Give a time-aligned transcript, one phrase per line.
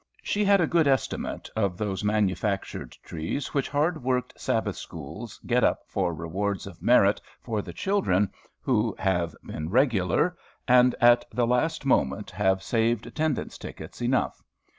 [0.23, 5.63] She had a due estimate of those manufactured trees which hard worked "Sabbath Schools" get
[5.63, 10.35] up for rewards of merit for the children who have been regular,
[10.67, 14.41] and at the last moment have saved attendance tickets enough.